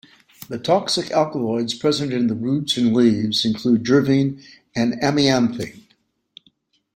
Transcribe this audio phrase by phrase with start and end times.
[0.49, 4.41] The toxic alkaloids present in the roots and leaves include jervine
[4.75, 5.83] and amianthine.